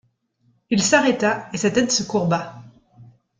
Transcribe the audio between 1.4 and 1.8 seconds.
et sa